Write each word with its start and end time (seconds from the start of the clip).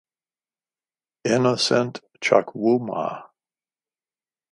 Innocent 1.25 2.01
Chukwuma. 2.23 3.29